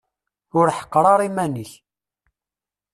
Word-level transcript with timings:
Ur 0.59 0.67
ḥeqqer 0.77 1.05
ara 1.13 1.27
iman-ik. 1.29 1.71